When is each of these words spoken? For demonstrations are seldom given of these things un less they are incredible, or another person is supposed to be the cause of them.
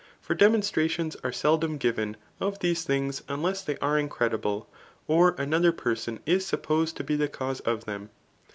For 0.19 0.33
demonstrations 0.33 1.15
are 1.23 1.31
seldom 1.31 1.77
given 1.77 2.17
of 2.39 2.57
these 2.57 2.83
things 2.83 3.21
un 3.29 3.43
less 3.43 3.61
they 3.61 3.77
are 3.77 3.99
incredible, 3.99 4.67
or 5.07 5.35
another 5.37 5.71
person 5.71 6.19
is 6.25 6.43
supposed 6.43 6.97
to 6.97 7.03
be 7.03 7.15
the 7.15 7.29
cause 7.29 7.59
of 7.59 7.85
them. 7.85 8.09